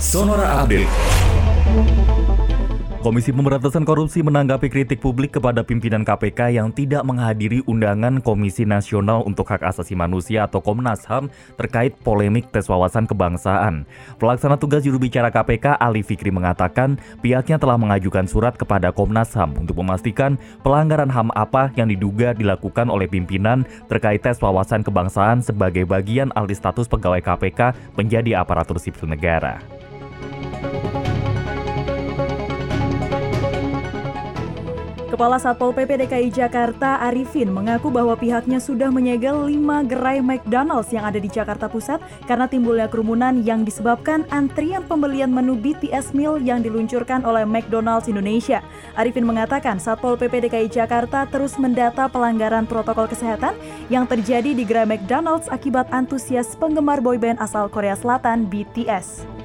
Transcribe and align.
Sonora 0.00 0.64
Update. 0.64 0.88
Komisi 3.04 3.36
Pemberantasan 3.36 3.84
Korupsi 3.84 4.24
menanggapi 4.24 4.72
kritik 4.72 5.04
publik 5.04 5.36
kepada 5.36 5.60
pimpinan 5.60 6.08
KPK 6.08 6.56
yang 6.56 6.72
tidak 6.72 7.04
menghadiri 7.04 7.60
undangan 7.68 8.24
Komisi 8.24 8.64
Nasional 8.64 9.20
untuk 9.28 9.44
Hak 9.52 9.60
Asasi 9.60 9.92
Manusia 9.92 10.48
atau 10.48 10.64
Komnas 10.64 11.04
HAM 11.04 11.28
terkait 11.60 11.92
polemik 12.00 12.48
tes 12.48 12.64
wawasan 12.64 13.04
kebangsaan. 13.04 13.84
Pelaksana 14.16 14.56
tugas 14.56 14.88
juru 14.88 14.96
bicara 14.96 15.28
KPK 15.28 15.76
Ali 15.76 16.00
Fikri 16.00 16.32
mengatakan 16.32 16.96
pihaknya 17.20 17.60
telah 17.60 17.76
mengajukan 17.76 18.24
surat 18.24 18.56
kepada 18.56 18.96
Komnas 18.96 19.36
HAM 19.36 19.52
untuk 19.60 19.84
memastikan 19.84 20.40
pelanggaran 20.64 21.12
HAM 21.12 21.28
apa 21.36 21.76
yang 21.76 21.92
diduga 21.92 22.32
dilakukan 22.32 22.88
oleh 22.88 23.04
pimpinan 23.04 23.68
terkait 23.92 24.24
tes 24.24 24.40
wawasan 24.40 24.80
kebangsaan 24.80 25.44
sebagai 25.44 25.84
bagian 25.84 26.32
alih 26.40 26.56
status 26.56 26.88
pegawai 26.88 27.20
KPK 27.20 27.76
menjadi 28.00 28.40
aparatur 28.40 28.80
sipil 28.80 29.04
negara. 29.04 29.60
Kepala 35.20 35.36
Satpol 35.36 35.76
PP 35.76 36.06
DKI 36.06 36.32
Jakarta 36.32 36.96
Arifin 37.04 37.52
mengaku 37.52 37.92
bahwa 37.92 38.16
pihaknya 38.16 38.56
sudah 38.56 38.88
menyegel 38.88 39.52
5 39.52 39.90
gerai 39.90 40.24
McDonald's 40.24 40.88
yang 40.96 41.04
ada 41.04 41.20
di 41.20 41.28
Jakarta 41.28 41.68
Pusat 41.68 42.00
karena 42.24 42.48
timbulnya 42.48 42.88
kerumunan 42.88 43.42
yang 43.44 43.60
disebabkan 43.60 44.24
antrian 44.32 44.80
pembelian 44.80 45.28
menu 45.28 45.60
BTS 45.60 46.16
Meal 46.16 46.40
yang 46.40 46.64
diluncurkan 46.64 47.20
oleh 47.28 47.44
McDonald's 47.44 48.08
Indonesia. 48.08 48.64
Arifin 48.96 49.28
mengatakan 49.28 49.76
Satpol 49.76 50.16
PP 50.16 50.48
DKI 50.48 50.72
Jakarta 50.72 51.28
terus 51.28 51.60
mendata 51.60 52.08
pelanggaran 52.08 52.64
protokol 52.64 53.04
kesehatan 53.04 53.52
yang 53.92 54.08
terjadi 54.08 54.56
di 54.56 54.64
gerai 54.64 54.88
McDonald's 54.88 55.52
akibat 55.52 55.90
antusias 55.92 56.56
penggemar 56.56 57.04
boyband 57.04 57.36
asal 57.44 57.68
Korea 57.68 57.92
Selatan 57.92 58.48
BTS. 58.48 59.39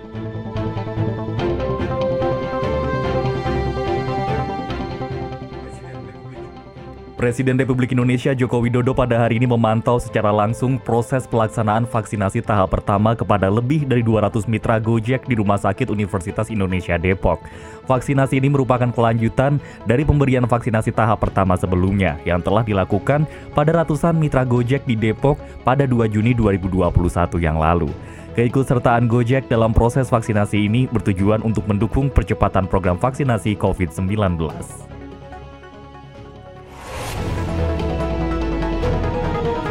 Presiden 7.25 7.57
Republik 7.57 7.89
Indonesia 7.89 8.37
Joko 8.37 8.61
Widodo 8.61 8.93
pada 8.93 9.17
hari 9.17 9.41
ini 9.41 9.49
memantau 9.49 9.97
secara 9.97 10.29
langsung 10.29 10.77
proses 10.77 11.25
pelaksanaan 11.25 11.89
vaksinasi 11.89 12.45
tahap 12.45 12.77
pertama 12.77 13.17
kepada 13.17 13.49
lebih 13.49 13.81
dari 13.81 14.05
200 14.05 14.45
mitra 14.45 14.77
Gojek 14.77 15.25
di 15.25 15.33
Rumah 15.33 15.57
Sakit 15.57 15.89
Universitas 15.89 16.53
Indonesia 16.53 17.01
Depok. 17.01 17.41
Vaksinasi 17.89 18.37
ini 18.37 18.53
merupakan 18.53 18.93
kelanjutan 18.93 19.57
dari 19.89 20.05
pemberian 20.05 20.45
vaksinasi 20.45 20.93
tahap 20.93 21.25
pertama 21.25 21.57
sebelumnya 21.57 22.21
yang 22.29 22.45
telah 22.45 22.61
dilakukan 22.61 23.25
pada 23.57 23.73
ratusan 23.81 24.13
mitra 24.21 24.45
Gojek 24.45 24.85
di 24.85 24.93
Depok 24.93 25.41
pada 25.65 25.89
2 25.89 26.05
Juni 26.13 26.37
2021 26.37 26.93
yang 27.41 27.57
lalu. 27.57 27.89
Keikutsertaan 28.37 29.09
Gojek 29.09 29.49
dalam 29.49 29.73
proses 29.73 30.13
vaksinasi 30.13 30.69
ini 30.69 30.85
bertujuan 30.93 31.41
untuk 31.41 31.65
mendukung 31.65 32.05
percepatan 32.13 32.69
program 32.69 33.01
vaksinasi 33.01 33.57
COVID-19. 33.57 34.93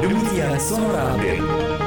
Demikian 0.04 0.60
Sonora 0.60 1.16
Update. 1.16 1.83